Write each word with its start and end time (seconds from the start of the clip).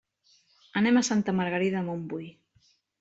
Anem 0.81 0.97
a 1.01 1.03
Santa 1.09 1.35
Margarida 1.41 1.79
de 1.79 1.85
Montbui. 1.91 2.27